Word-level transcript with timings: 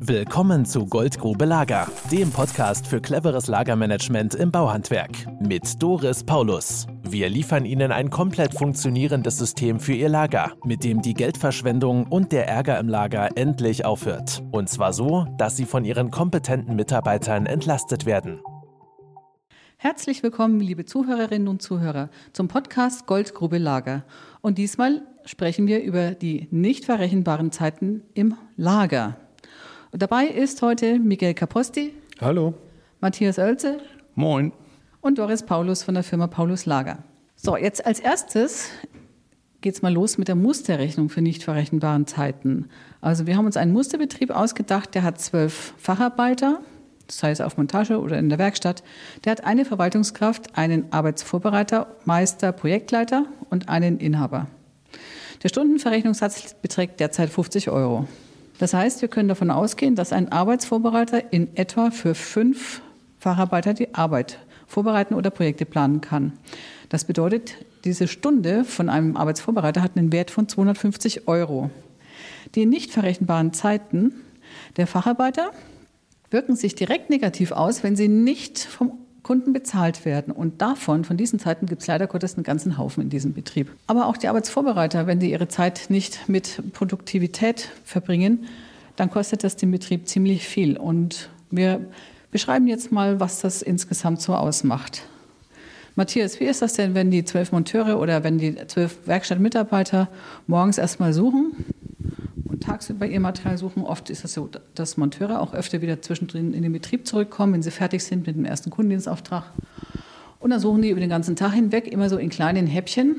Willkommen 0.00 0.64
zu 0.64 0.86
Goldgrube 0.86 1.44
Lager, 1.44 1.88
dem 2.12 2.30
Podcast 2.30 2.86
für 2.86 3.00
cleveres 3.00 3.48
Lagermanagement 3.48 4.36
im 4.36 4.52
Bauhandwerk 4.52 5.10
mit 5.40 5.82
Doris 5.82 6.22
Paulus. 6.22 6.86
Wir 7.02 7.28
liefern 7.28 7.64
Ihnen 7.64 7.90
ein 7.90 8.08
komplett 8.08 8.54
funktionierendes 8.54 9.38
System 9.38 9.80
für 9.80 9.94
Ihr 9.94 10.08
Lager, 10.08 10.52
mit 10.64 10.84
dem 10.84 11.02
die 11.02 11.14
Geldverschwendung 11.14 12.06
und 12.06 12.30
der 12.30 12.46
Ärger 12.46 12.78
im 12.78 12.88
Lager 12.88 13.30
endlich 13.36 13.84
aufhört. 13.84 14.44
Und 14.52 14.68
zwar 14.68 14.92
so, 14.92 15.26
dass 15.36 15.56
Sie 15.56 15.64
von 15.64 15.84
Ihren 15.84 16.12
kompetenten 16.12 16.76
Mitarbeitern 16.76 17.46
entlastet 17.46 18.06
werden. 18.06 18.40
Herzlich 19.78 20.22
willkommen, 20.22 20.60
liebe 20.60 20.84
Zuhörerinnen 20.84 21.48
und 21.48 21.60
Zuhörer, 21.60 22.08
zum 22.32 22.46
Podcast 22.46 23.06
Goldgrube 23.06 23.58
Lager. 23.58 24.04
Und 24.42 24.58
diesmal 24.58 25.02
sprechen 25.24 25.66
wir 25.66 25.82
über 25.82 26.12
die 26.12 26.46
nicht 26.52 26.84
verrechenbaren 26.84 27.50
Zeiten 27.50 28.04
im 28.14 28.36
Lager. 28.56 29.16
Dabei 29.92 30.26
ist 30.26 30.60
heute 30.60 30.98
Miguel 30.98 31.32
Caposti. 31.32 31.94
Hallo. 32.20 32.52
Matthias 33.00 33.38
Oelze. 33.38 33.78
Moin. 34.14 34.52
Und 35.00 35.16
Doris 35.16 35.42
Paulus 35.42 35.82
von 35.82 35.94
der 35.94 36.02
Firma 36.02 36.26
Paulus 36.26 36.66
Lager. 36.66 36.98
So, 37.36 37.56
jetzt 37.56 37.86
als 37.86 37.98
erstes 37.98 38.68
geht 39.62 39.74
es 39.74 39.82
mal 39.82 39.92
los 39.92 40.18
mit 40.18 40.28
der 40.28 40.34
Musterrechnung 40.34 41.08
für 41.08 41.22
nicht 41.22 41.42
verrechenbaren 41.42 42.06
Zeiten. 42.06 42.66
Also 43.00 43.26
wir 43.26 43.38
haben 43.38 43.46
uns 43.46 43.56
einen 43.56 43.72
Musterbetrieb 43.72 44.30
ausgedacht, 44.30 44.94
der 44.94 45.04
hat 45.04 45.22
zwölf 45.22 45.72
Facharbeiter, 45.78 46.60
sei 47.08 47.30
es 47.30 47.40
auf 47.40 47.56
Montage 47.56 47.98
oder 47.98 48.18
in 48.18 48.28
der 48.28 48.38
Werkstatt. 48.38 48.82
Der 49.24 49.32
hat 49.32 49.44
eine 49.44 49.64
Verwaltungskraft, 49.64 50.58
einen 50.58 50.92
Arbeitsvorbereiter, 50.92 51.86
Meister, 52.04 52.52
Projektleiter 52.52 53.24
und 53.48 53.70
einen 53.70 53.98
Inhaber. 53.98 54.48
Der 55.42 55.48
Stundenverrechnungssatz 55.48 56.54
beträgt 56.60 57.00
derzeit 57.00 57.30
50 57.30 57.70
Euro. 57.70 58.06
Das 58.58 58.74
heißt, 58.74 59.02
wir 59.02 59.08
können 59.08 59.28
davon 59.28 59.50
ausgehen, 59.50 59.94
dass 59.94 60.12
ein 60.12 60.32
Arbeitsvorbereiter 60.32 61.32
in 61.32 61.56
etwa 61.56 61.90
für 61.90 62.14
fünf 62.14 62.82
Facharbeiter 63.18 63.74
die 63.74 63.94
Arbeit 63.94 64.38
vorbereiten 64.66 65.14
oder 65.14 65.30
Projekte 65.30 65.64
planen 65.64 66.00
kann. 66.00 66.32
Das 66.88 67.04
bedeutet, 67.04 67.54
diese 67.84 68.08
Stunde 68.08 68.64
von 68.64 68.88
einem 68.88 69.16
Arbeitsvorbereiter 69.16 69.82
hat 69.82 69.96
einen 69.96 70.12
Wert 70.12 70.30
von 70.30 70.48
250 70.48 71.28
Euro. 71.28 71.70
Die 72.54 72.66
nicht 72.66 72.90
verrechenbaren 72.90 73.52
Zeiten 73.52 74.12
der 74.76 74.86
Facharbeiter 74.86 75.52
wirken 76.30 76.56
sich 76.56 76.74
direkt 76.74 77.10
negativ 77.10 77.52
aus, 77.52 77.82
wenn 77.82 77.96
sie 77.96 78.08
nicht 78.08 78.58
vom 78.58 78.97
Kunden 79.28 79.52
bezahlt 79.52 80.06
werden. 80.06 80.32
Und 80.32 80.62
davon, 80.62 81.04
von 81.04 81.18
diesen 81.18 81.38
Zeiten, 81.38 81.66
gibt 81.66 81.82
es 81.82 81.86
leider 81.86 82.06
Gottes 82.06 82.36
einen 82.36 82.44
ganzen 82.44 82.78
Haufen 82.78 83.02
in 83.02 83.10
diesem 83.10 83.34
Betrieb. 83.34 83.70
Aber 83.86 84.06
auch 84.06 84.16
die 84.16 84.26
Arbeitsvorbereiter, 84.26 85.06
wenn 85.06 85.20
sie 85.20 85.30
ihre 85.30 85.48
Zeit 85.48 85.90
nicht 85.90 86.30
mit 86.30 86.72
Produktivität 86.72 87.68
verbringen, 87.84 88.46
dann 88.96 89.10
kostet 89.10 89.44
das 89.44 89.56
den 89.56 89.70
Betrieb 89.70 90.08
ziemlich 90.08 90.48
viel. 90.48 90.78
Und 90.78 91.28
wir 91.50 91.84
beschreiben 92.30 92.68
jetzt 92.68 92.90
mal, 92.90 93.20
was 93.20 93.42
das 93.42 93.60
insgesamt 93.60 94.22
so 94.22 94.34
ausmacht. 94.34 95.02
Matthias, 95.94 96.40
wie 96.40 96.44
ist 96.44 96.62
das 96.62 96.72
denn, 96.72 96.94
wenn 96.94 97.10
die 97.10 97.22
zwölf 97.26 97.52
Monteure 97.52 98.00
oder 98.00 98.24
wenn 98.24 98.38
die 98.38 98.56
zwölf 98.66 98.96
Werkstattmitarbeiter 99.04 100.08
morgens 100.46 100.78
erstmal 100.78 101.12
suchen 101.12 101.66
tagsüber 102.60 103.06
ihr 103.06 103.20
Material 103.20 103.58
suchen. 103.58 103.82
Oft 103.82 104.10
ist 104.10 104.24
es 104.24 104.34
so, 104.34 104.48
dass 104.74 104.96
Monteure 104.96 105.40
auch 105.40 105.54
öfter 105.54 105.80
wieder 105.82 106.02
zwischendrin 106.02 106.54
in 106.54 106.62
den 106.62 106.72
Betrieb 106.72 107.06
zurückkommen, 107.06 107.54
wenn 107.54 107.62
sie 107.62 107.70
fertig 107.70 108.02
sind 108.02 108.26
mit 108.26 108.36
dem 108.36 108.44
ersten 108.44 108.70
Kundendienstauftrag. 108.70 109.44
Und 110.40 110.50
dann 110.50 110.60
suchen 110.60 110.82
die 110.82 110.90
über 110.90 111.00
den 111.00 111.10
ganzen 111.10 111.36
Tag 111.36 111.52
hinweg 111.52 111.88
immer 111.88 112.08
so 112.08 112.16
in 112.16 112.28
kleinen 112.28 112.66
Häppchen, 112.66 113.16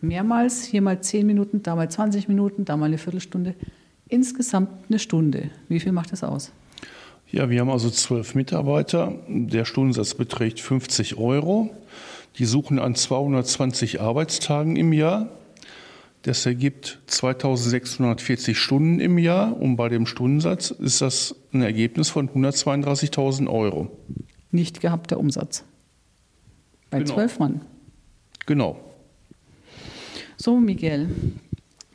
mehrmals, 0.00 0.64
hier 0.64 0.82
mal 0.82 1.00
10 1.00 1.26
Minuten, 1.26 1.62
da 1.62 1.76
mal 1.76 1.90
20 1.90 2.28
Minuten, 2.28 2.64
da 2.64 2.76
mal 2.76 2.86
eine 2.86 2.98
Viertelstunde. 2.98 3.54
Insgesamt 4.08 4.68
eine 4.88 4.98
Stunde. 4.98 5.50
Wie 5.68 5.80
viel 5.80 5.92
macht 5.92 6.12
das 6.12 6.24
aus? 6.24 6.52
Ja, 7.30 7.48
wir 7.48 7.60
haben 7.60 7.70
also 7.70 7.88
zwölf 7.88 8.34
Mitarbeiter. 8.34 9.14
Der 9.26 9.64
Stundensatz 9.64 10.14
beträgt 10.14 10.60
50 10.60 11.16
Euro. 11.16 11.70
Die 12.38 12.44
suchen 12.44 12.78
an 12.78 12.94
220 12.94 14.00
Arbeitstagen 14.00 14.76
im 14.76 14.92
Jahr. 14.92 15.28
Das 16.22 16.46
ergibt 16.46 17.00
2640 17.08 18.56
Stunden 18.56 19.00
im 19.00 19.18
Jahr 19.18 19.60
und 19.60 19.74
bei 19.74 19.88
dem 19.88 20.06
Stundensatz 20.06 20.70
ist 20.70 21.00
das 21.00 21.34
ein 21.52 21.62
Ergebnis 21.62 22.10
von 22.10 22.28
132.000 22.28 23.48
Euro. 23.48 23.90
Nicht 24.52 24.80
gehabter 24.80 25.18
Umsatz. 25.18 25.64
Bei 26.90 26.98
genau. 26.98 27.14
zwölf 27.14 27.40
Mann. 27.40 27.62
Genau. 28.46 28.78
So, 30.36 30.60
Miguel, 30.60 31.08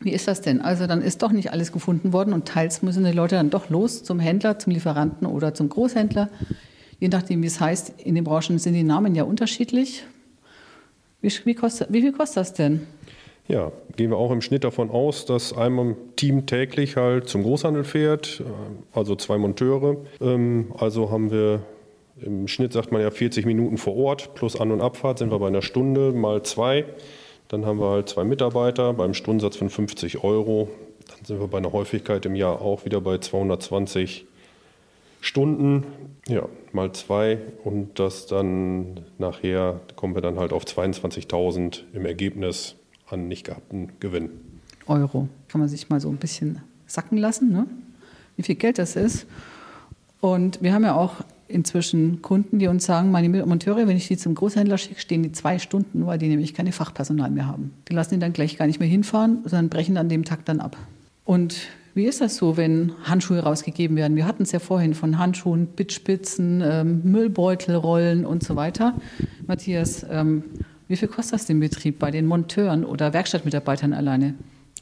wie 0.01 0.11
ist 0.11 0.27
das 0.27 0.41
denn? 0.41 0.59
Also 0.59 0.87
dann 0.87 1.01
ist 1.01 1.21
doch 1.21 1.31
nicht 1.31 1.51
alles 1.51 1.71
gefunden 1.71 2.11
worden 2.11 2.33
und 2.33 2.47
teils 2.47 2.81
müssen 2.81 3.05
die 3.05 3.11
Leute 3.11 3.35
dann 3.35 3.49
doch 3.49 3.69
los 3.69 4.03
zum 4.03 4.19
Händler, 4.19 4.59
zum 4.59 4.73
Lieferanten 4.73 5.25
oder 5.25 5.53
zum 5.53 5.69
Großhändler. 5.69 6.29
Je 6.99 7.07
nachdem, 7.07 7.43
wie 7.43 7.47
es 7.47 7.61
heißt, 7.61 8.01
in 8.01 8.15
den 8.15 8.25
Branchen 8.25 8.59
sind 8.59 8.73
die 8.73 8.83
Namen 8.83 9.15
ja 9.15 9.23
unterschiedlich. 9.23 10.03
Wie, 11.21 11.31
wie, 11.45 11.55
kostet, 11.55 11.93
wie 11.93 12.01
viel 12.01 12.11
kostet 12.11 12.37
das 12.37 12.53
denn? 12.53 12.87
Ja, 13.47 13.71
gehen 13.95 14.09
wir 14.09 14.17
auch 14.17 14.31
im 14.31 14.41
Schnitt 14.41 14.65
davon 14.65 14.89
aus, 14.89 15.25
dass 15.25 15.55
einmal 15.55 15.95
Team 16.17 16.45
täglich 16.45 16.97
halt 16.97 17.29
zum 17.29 17.43
Großhandel 17.43 17.85
fährt, 17.85 18.41
äh, 18.41 18.97
also 18.97 19.15
zwei 19.15 19.37
Monteure. 19.37 19.97
Ähm, 20.19 20.73
also 20.77 21.11
haben 21.11 21.31
wir 21.31 21.61
im 22.21 22.47
Schnitt, 22.47 22.73
sagt 22.73 22.91
man 22.91 23.01
ja, 23.01 23.11
40 23.11 23.45
Minuten 23.45 23.77
vor 23.77 23.95
Ort 23.95 24.33
plus 24.33 24.59
An- 24.59 24.71
und 24.71 24.81
Abfahrt 24.81 25.19
sind 25.19 25.31
wir 25.31 25.39
bei 25.39 25.47
einer 25.47 25.61
Stunde 25.61 26.11
mal 26.11 26.43
zwei. 26.43 26.85
Dann 27.47 27.65
haben 27.65 27.79
wir 27.79 27.89
halt 27.89 28.09
zwei 28.09 28.25
Mitarbeiter 28.25 28.93
beim 28.93 29.13
Stundensatz 29.13 29.55
von 29.55 29.69
50 29.69 30.23
Euro. 30.23 30.67
Dann 31.07 31.25
sind 31.25 31.39
wir 31.39 31.47
bei 31.47 31.59
einer 31.59 31.71
Häufigkeit 31.71 32.25
im 32.25 32.35
Jahr 32.35 32.61
auch 32.61 32.83
wieder 32.83 32.99
bei 32.99 33.17
220 33.19 34.25
Stunden, 35.21 35.85
ja, 36.27 36.47
mal 36.73 36.91
zwei 36.91 37.39
und 37.63 37.99
das 37.99 38.27
dann 38.27 39.05
nachher 39.17 39.79
kommen 39.95 40.13
wir 40.15 40.21
dann 40.21 40.37
halt 40.37 40.53
auf 40.53 40.63
22.000 40.63 41.83
im 41.93 42.05
Ergebnis 42.05 42.75
an 43.09 43.27
nicht 43.27 43.45
gehabten 43.45 43.89
Gewinn. 43.99 44.29
Euro. 44.87 45.27
Kann 45.47 45.59
man 45.59 45.69
sich 45.69 45.89
mal 45.89 45.99
so 45.99 46.09
ein 46.09 46.17
bisschen 46.17 46.61
sacken 46.85 47.17
lassen, 47.17 47.51
ne? 47.51 47.67
wie 48.35 48.43
viel 48.43 48.55
Geld 48.55 48.77
das 48.77 48.95
ist. 48.95 49.25
Und 50.21 50.61
wir 50.61 50.73
haben 50.73 50.83
ja 50.83 50.95
auch 50.95 51.15
inzwischen 51.47 52.21
Kunden, 52.21 52.59
die 52.59 52.67
uns 52.67 52.85
sagen, 52.85 53.11
meine 53.11 53.29
Monteure, 53.45 53.87
wenn 53.87 53.97
ich 53.97 54.07
die 54.07 54.17
zum 54.17 54.35
Großhändler 54.35 54.77
schicke, 54.77 54.99
stehen 54.99 55.23
die 55.23 55.31
zwei 55.31 55.59
Stunden, 55.59 56.05
weil 56.05 56.17
die 56.17 56.27
nämlich 56.27 56.53
keine 56.53 56.71
Fachpersonal 56.71 57.31
mehr 57.31 57.47
haben. 57.47 57.73
Die 57.87 57.93
lassen 57.93 58.15
die 58.15 58.19
dann 58.19 58.33
gleich 58.33 58.57
gar 58.57 58.67
nicht 58.67 58.79
mehr 58.79 58.89
hinfahren, 58.89 59.39
sondern 59.43 59.69
brechen 59.69 59.97
an 59.97 60.09
dem 60.09 60.25
Tag 60.25 60.45
dann 60.45 60.59
ab. 60.59 60.77
Und 61.23 61.67
wie 61.93 62.05
ist 62.05 62.21
das 62.21 62.35
so, 62.35 62.57
wenn 62.57 62.91
Handschuhe 63.03 63.39
rausgegeben 63.39 63.97
werden? 63.97 64.15
Wir 64.15 64.25
hatten 64.25 64.43
es 64.43 64.51
ja 64.51 64.59
vorhin 64.59 64.93
von 64.93 65.17
Handschuhen, 65.17 65.67
Bitspitzen, 65.67 66.61
ähm, 66.63 67.01
Müllbeutelrollen 67.03 68.25
und 68.25 68.43
so 68.43 68.55
weiter. 68.55 68.93
Matthias, 69.47 70.05
ähm, 70.09 70.43
wie 70.87 70.97
viel 70.97 71.07
kostet 71.07 71.33
das 71.33 71.45
den 71.45 71.59
Betrieb 71.59 71.99
bei 71.99 72.11
den 72.11 72.25
Monteuren 72.25 72.85
oder 72.85 73.13
Werkstattmitarbeitern 73.13 73.93
alleine? 73.93 74.35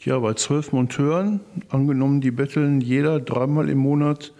Ja, 0.03 0.19
bei 0.19 0.33
zwölf 0.33 0.71
Monteuren, 0.71 1.39
angenommen, 1.69 2.21
die 2.21 2.31
betteln 2.31 2.81
jeder 2.81 3.19
dreimal 3.19 3.69
im 3.69 3.79
Monat 3.79 4.33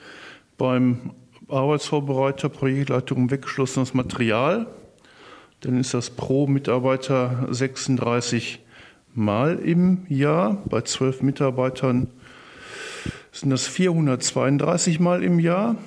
beim 0.57 1.11
Arbeitsvorbereiter, 1.47 2.49
Projektleitung 2.49 3.31
weggeschlossenes 3.31 3.93
Material. 3.93 4.67
Dann 5.61 5.79
ist 5.79 5.93
das 5.93 6.09
pro 6.09 6.47
Mitarbeiter 6.47 7.47
36 7.49 8.59
Mal 9.13 9.59
im 9.59 10.05
Jahr. 10.09 10.61
Bei 10.65 10.81
zwölf 10.81 11.21
Mitarbeitern 11.21 12.07
sind 13.31 13.49
das 13.49 13.67
432 13.67 14.99
Mal 14.99 15.23
im 15.23 15.39
Jahr. 15.39 15.77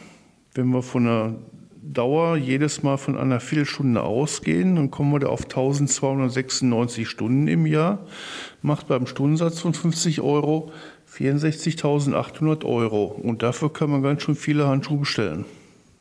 Wenn 0.54 0.68
wir 0.68 0.82
von 0.82 1.06
einer 1.06 1.34
Dauer 1.82 2.36
jedes 2.36 2.82
Mal 2.82 2.96
von 2.96 3.16
einer 3.16 3.40
Viertelstunde 3.40 4.02
ausgehen, 4.02 4.76
dann 4.76 4.90
kommen 4.90 5.12
wir 5.12 5.20
da 5.20 5.28
auf 5.28 5.44
1296 5.44 7.08
Stunden 7.08 7.48
im 7.48 7.66
Jahr, 7.66 8.06
macht 8.62 8.88
beim 8.88 9.06
Stundensatz 9.06 9.60
von 9.60 9.74
50 9.74 10.20
Euro 10.20 10.72
64.800 11.12 12.64
Euro. 12.64 13.04
Und 13.04 13.42
dafür 13.42 13.72
kann 13.72 13.90
man 13.90 14.02
ganz 14.02 14.22
schön 14.22 14.34
viele 14.34 14.66
Handschuhe 14.66 14.98
bestellen. 14.98 15.44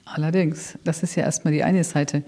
Allerdings, 0.05 0.77
das 0.85 1.03
ist 1.03 1.15
ja 1.15 1.23
erstmal 1.23 1.53
die 1.53 1.63
eine 1.63 1.83
Seite. 1.83 2.23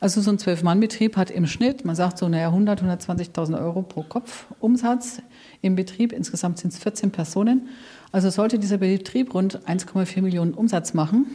Also 0.00 0.20
so 0.20 0.30
ein 0.30 0.38
Zwölf-Mann-Betrieb 0.38 1.16
hat 1.16 1.30
im 1.30 1.46
Schnitt, 1.46 1.84
man 1.84 1.96
sagt 1.96 2.18
so, 2.18 2.28
naja, 2.28 2.48
100, 2.48 2.82
120.000 2.82 3.58
Euro 3.58 3.82
pro 3.82 4.02
Kopf 4.02 4.46
Umsatz 4.60 5.20
im 5.60 5.74
Betrieb. 5.74 6.12
Insgesamt 6.12 6.58
sind 6.58 6.72
es 6.72 6.78
14 6.78 7.10
Personen. 7.10 7.68
Also 8.12 8.30
sollte 8.30 8.58
dieser 8.60 8.78
Betrieb 8.78 9.34
rund 9.34 9.60
1,4 9.66 10.22
Millionen 10.22 10.54
Umsatz 10.54 10.94
machen, 10.94 11.26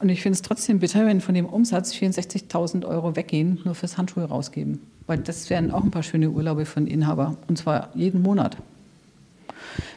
und 0.00 0.08
ich 0.08 0.22
finde 0.22 0.34
es 0.34 0.42
trotzdem 0.42 0.78
bitter, 0.78 1.04
wenn 1.04 1.20
von 1.20 1.34
dem 1.34 1.46
Umsatz 1.46 1.92
64.000 1.92 2.86
Euro 2.86 3.16
weggehen, 3.16 3.60
nur 3.64 3.74
fürs 3.74 3.98
Handschuhe 3.98 4.24
rausgeben. 4.24 4.80
Weil 5.06 5.18
das 5.18 5.50
wären 5.50 5.70
auch 5.70 5.84
ein 5.84 5.90
paar 5.90 6.02
schöne 6.02 6.30
Urlaube 6.30 6.64
von 6.64 6.86
Inhaber. 6.86 7.36
Und 7.48 7.58
zwar 7.58 7.90
jeden 7.94 8.22
Monat. 8.22 8.56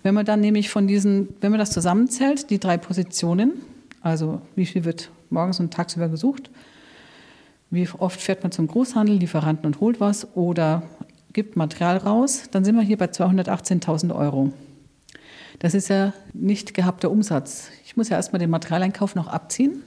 Wenn 0.03 0.13
man 0.13 0.25
dann 0.25 0.41
nämlich 0.41 0.69
von 0.69 0.87
diesen, 0.87 1.29
wenn 1.39 1.51
man 1.51 1.59
das 1.59 1.71
zusammenzählt, 1.71 2.49
die 2.49 2.59
drei 2.59 2.77
Positionen, 2.77 3.53
also 4.01 4.41
wie 4.55 4.65
viel 4.65 4.83
wird 4.83 5.09
morgens 5.29 5.61
und 5.61 5.73
tagsüber 5.73 6.09
gesucht, 6.09 6.49
wie 7.69 7.87
oft 7.97 8.21
fährt 8.21 8.43
man 8.43 8.51
zum 8.51 8.67
Großhandel, 8.67 9.15
Lieferanten 9.15 9.65
und 9.65 9.79
holt 9.79 9.99
was 9.99 10.27
oder 10.35 10.83
gibt 11.31 11.55
Material 11.55 11.97
raus, 11.97 12.43
dann 12.51 12.65
sind 12.65 12.75
wir 12.75 12.83
hier 12.83 12.97
bei 12.97 13.05
218.000 13.05 14.13
Euro. 14.13 14.51
Das 15.59 15.73
ist 15.73 15.87
ja 15.87 16.13
nicht 16.33 16.73
gehabter 16.73 17.09
Umsatz. 17.09 17.69
Ich 17.85 17.95
muss 17.95 18.09
ja 18.09 18.17
erstmal 18.17 18.39
den 18.39 18.49
Materialeinkauf 18.49 19.15
noch 19.15 19.27
abziehen. 19.27 19.81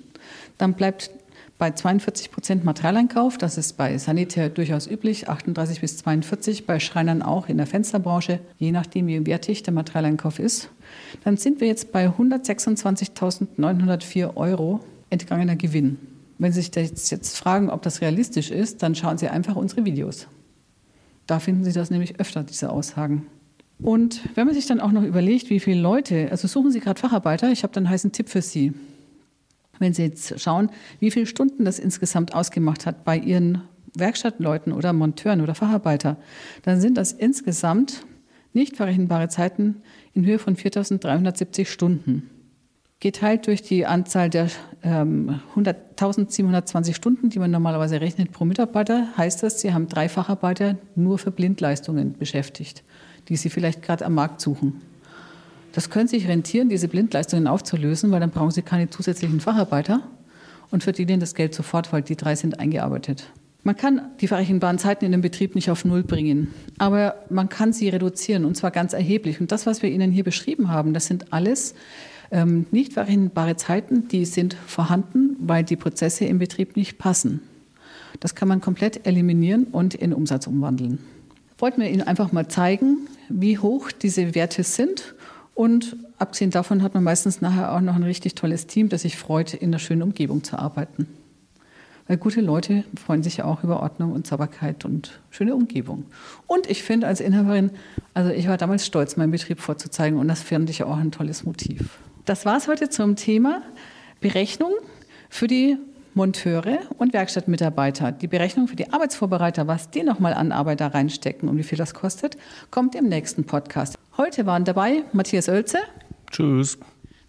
Dann 0.59 0.75
bleibt 0.75 1.11
bei 1.59 1.71
42 1.71 2.31
Prozent 2.31 2.65
Materialeinkauf, 2.65 3.39
das 3.39 3.57
ist 3.57 3.79
bei 3.79 3.97
Sanitär 3.97 4.51
durchaus 4.51 4.87
üblich, 4.87 5.31
38 5.31 5.81
bis 5.81 5.97
42, 5.99 6.67
bei 6.67 6.81
Schreinern 6.81 7.23
auch 7.23 7.49
in 7.49 7.57
der 7.57 7.67
Fensterbranche, 7.67 8.41
je 8.59 8.73
nachdem, 8.73 9.07
wie 9.07 9.25
wertig 9.27 9.63
der 9.63 9.73
Materialeinkauf 9.73 10.39
ist. 10.39 10.69
Dann 11.25 11.39
sind 11.39 11.63
wir 11.63 11.69
jetzt 11.69 11.93
bei 11.93 12.09
126.904 12.09 14.37
Euro 14.37 14.81
entgangener 15.09 15.57
Gewinn. 15.57 15.97
Wenn 16.39 16.53
Sie 16.53 16.61
sich 16.61 16.75
jetzt 16.75 17.39
fragen, 17.39 17.71
ob 17.71 17.81
das 17.81 18.03
realistisch 18.03 18.51
ist, 18.51 18.83
dann 18.83 18.95
schauen 18.95 19.17
Sie 19.17 19.29
einfach 19.29 19.57
unsere 19.57 19.87
Videos. 19.87 20.27
Da 21.27 21.41
finden 21.41 21.65
Sie 21.65 21.73
das 21.73 21.91
nämlich 21.91 22.21
öfter, 22.21 22.43
diese 22.43 22.69
Aussagen. 22.71 23.27
Und 23.81 24.21
wenn 24.35 24.47
man 24.47 24.55
sich 24.55 24.67
dann 24.67 24.81
auch 24.81 24.93
noch 24.93 25.03
überlegt, 25.03 25.51
wie 25.51 25.61
viele 25.61 25.81
Leute, 25.81 26.29
also 26.31 26.49
suchen 26.49 26.71
Sie 26.71 26.81
gerade 26.81 27.01
Facharbeiter, 27.01 27.51
ich 27.51 27.63
habe 27.63 27.73
dann 27.73 27.85
einen 27.85 27.93
heißen 27.93 28.13
Tipp 28.13 28.29
für 28.29 28.43
Sie. 28.43 28.75
Wenn 29.79 29.93
Sie 29.93 30.05
jetzt 30.05 30.41
schauen, 30.41 30.71
wie 31.01 31.11
viele 31.11 31.27
Stunden 31.27 31.65
das 31.65 31.79
insgesamt 31.79 32.35
ausgemacht 32.35 32.87
hat 32.87 33.05
bei 33.05 33.17
Ihren 33.17 33.63
Werkstattleuten 33.95 34.73
oder 34.73 34.93
Monteuren 34.93 35.41
oder 35.41 35.55
Facharbeiter, 35.55 36.17
dann 36.63 36.81
sind 36.81 36.97
das 36.97 37.13
insgesamt 37.13 38.05
nicht 38.53 38.77
verrechenbare 38.77 39.29
Zeiten 39.29 39.83
in 40.15 40.25
Höhe 40.25 40.39
von 40.39 40.57
4.370 40.57 41.67
Stunden. 41.67 42.31
Geteilt 43.01 43.47
durch 43.47 43.61
die 43.61 43.85
Anzahl 43.85 44.31
der 44.31 44.49
ähm, 44.83 45.41
1.720 45.55 46.95
Stunden, 46.95 47.29
die 47.29 47.39
man 47.39 47.51
normalerweise 47.51 48.01
rechnet 48.01 48.33
pro 48.33 48.47
Mitarbeiter, 48.47 49.09
heißt 49.19 49.43
das, 49.43 49.61
Sie 49.61 49.75
haben 49.75 49.89
drei 49.89 50.09
Facharbeiter 50.09 50.79
nur 50.95 51.19
für 51.19 51.31
Blindleistungen 51.31 52.17
beschäftigt, 52.19 52.83
die 53.29 53.37
Sie 53.37 53.51
vielleicht 53.51 53.83
gerade 53.83 54.07
am 54.07 54.15
Markt 54.15 54.41
suchen. 54.41 54.81
Das 55.77 55.91
könnte 55.91 56.13
sich 56.13 56.27
rentieren, 56.27 56.71
diese 56.71 56.89
Blindleistungen 56.89 57.47
aufzulösen, 57.47 58.11
weil 58.11 58.21
dann 58.21 58.31
brauchen 58.31 58.51
Sie 58.51 58.63
keine 58.63 58.89
zusätzlichen 58.89 59.41
Facharbeiter 59.41 60.01
und 60.71 60.83
verdienen 60.83 61.21
das 61.21 61.35
Geld 61.35 61.55
sofort, 61.55 61.93
weil 61.93 62.01
die 62.01 62.17
drei 62.17 62.35
sind 62.35 62.59
eingearbeitet. 62.59 63.31
Man 63.63 63.77
kann 63.77 64.01
die 64.23 64.27
verrechenbaren 64.27 64.79
Zeiten 64.79 65.05
in 65.05 65.13
dem 65.13 65.21
Betrieb 65.21 65.55
nicht 65.55 65.71
auf 65.71 65.85
Null 65.85 66.03
bringen, 66.03 66.55
aber 66.79 67.17
man 67.29 67.51
kann 67.51 67.75
sie 67.75 67.91
reduzieren 67.91 68.47
und 68.47 68.57
zwar 68.57 68.71
ganz 68.71 68.95
erheblich. 68.95 69.39
Und 69.39 69.53
das, 69.53 69.67
was 69.67 69.83
wir 69.83 69.91
Ihnen 69.91 70.13
hier 70.13 70.25
beschrieben 70.25 70.71
haben, 70.71 70.95
das 70.95 71.09
sind 71.09 71.31
alles 71.35 71.75
ähm, 72.31 72.65
nicht 72.71 72.95
verrechenbare 72.95 73.57
Zeiten, 73.57 74.09
die 74.09 74.25
sind 74.25 74.55
vorhanden, 74.55 75.37
weil 75.41 75.63
die 75.63 75.77
Prozesse 75.77 76.25
im 76.25 76.39
Betrieb 76.39 76.77
nicht 76.77 76.97
passen. 76.97 77.43
Das 78.21 78.35
kann 78.35 78.49
man 78.49 78.63
komplett 78.63 79.07
eliminieren 79.07 79.65
und 79.65 79.95
in 79.95 80.15
Umsatz 80.15 80.47
umwandeln. 80.47 81.01
Wollten 81.59 81.83
wir 81.83 81.91
Ihnen 81.91 82.03
einfach 82.03 82.33
mal 82.33 82.49
zeigen, 82.49 83.09
wie 83.29 83.59
hoch 83.59 83.93
diese 83.93 84.35
Werte 84.35 84.63
sind 84.63 85.16
und 85.57 85.97
abgesehen 86.19 86.51
davon 86.51 86.83
hat 86.83 86.93
man 86.93 87.03
meistens 87.03 87.41
nachher 87.41 87.73
auch 87.73 87.81
noch 87.81 87.97
ein 87.97 88.03
richtig 88.03 88.35
tolles 88.35 88.67
Team, 88.67 88.91
das 88.91 89.03
sich 89.03 89.17
freut, 89.17 89.55
in 89.55 89.71
einer 89.71 89.79
schönen 89.79 90.03
Umgebung 90.03 90.45
zu 90.45 90.59
arbeiten. 90.59 91.09
Weil 92.07 92.19
gute 92.19 92.43
Leute 92.43 92.85
freuen 92.95 93.23
sich 93.23 93.39
ja 93.39 93.47
auch 93.47 93.65
über 93.65 93.81
Ordnung 93.81 94.13
und 94.13 94.27
Sauberkeit 94.27 94.85
und 94.85 95.19
schöne 95.31 95.55
Umgebung. 95.55 96.05
Und 96.47 96.69
ich 96.69 96.83
finde 96.83 97.07
als 97.07 97.21
Inhaberin, 97.21 97.71
also 98.13 98.31
ich 98.31 98.49
war 98.49 98.59
damals 98.59 98.85
stolz, 98.85 99.17
meinen 99.17 99.31
Betrieb 99.31 99.61
vorzuzeigen 99.61 100.19
und 100.19 100.29
das 100.29 100.43
fand 100.43 100.69
ich 100.69 100.83
auch 100.83 100.99
ein 100.99 101.11
tolles 101.11 101.45
Motiv. 101.45 102.01
Das 102.27 102.45
war 102.45 102.59
es 102.59 102.69
heute 102.69 102.91
zum 102.91 103.17
Thema 103.17 103.63
Berechnung 104.21 104.73
für 105.31 105.47
die 105.47 105.79
Monteure 106.17 106.79
und 106.97 107.13
Werkstattmitarbeiter. 107.13 108.11
Die 108.11 108.27
Berechnung 108.27 108.69
für 108.69 108.75
die 108.75 108.91
Arbeitsvorbereiter, 108.91 109.67
was 109.67 109.91
die 109.91 110.03
nochmal 110.03 110.33
an 110.33 110.51
Arbeit 110.51 110.81
da 110.81 110.87
reinstecken 110.87 111.47
und 111.47 111.59
wie 111.59 111.63
viel 111.63 111.77
das 111.77 111.93
kostet, 111.93 112.39
kommt 112.71 112.95
im 112.95 113.07
nächsten 113.07 113.45
Podcast. 113.45 113.99
Heute 114.17 114.47
waren 114.47 114.65
dabei 114.65 115.05
Matthias 115.13 115.47
Oelze. 115.51 115.79
Tschüss. 116.31 116.79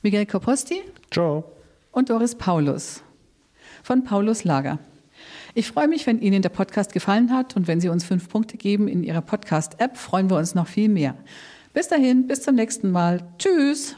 Miguel 0.04 0.25
Koposti. 0.25 0.81
Ciao. 1.12 1.44
Und 1.92 2.10
Doris 2.10 2.36
Paulus 2.36 3.04
von 3.84 4.06
Paulus 4.06 4.45
Lager. 4.45 4.80
Ich 5.54 5.68
freue 5.68 5.89
mich, 5.89 6.07
wenn 6.07 6.22
Ihnen 6.22 6.42
der 6.42 6.50
Podcast 6.50 6.94
gefallen 6.94 7.34
hat 7.34 7.57
und 7.57 7.68
wenn 7.68 7.81
Sie 7.81 7.89
uns 7.89 8.06
fünf 8.06 8.30
Punkte 8.30 8.56
geben 8.56 8.88
in 8.88 9.04
Ihrer 9.04 9.22
Podcast-App, 9.22 9.98
freuen 9.98 10.30
wir 10.30 10.38
uns 10.38 10.56
noch 10.56 10.68
viel 10.68 10.88
mehr. 10.88 11.16
Bis 11.74 11.89
dahin, 11.89 12.25
bis 12.25 12.42
zum 12.42 12.56
nächsten 12.56 12.89
Mal. 12.92 13.22
Tschüss. 13.38 13.98